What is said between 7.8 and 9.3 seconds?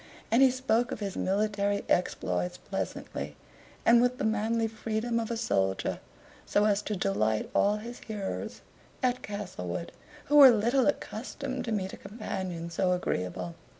hearers at